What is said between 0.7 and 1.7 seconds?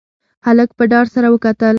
په ډار سره وکتل.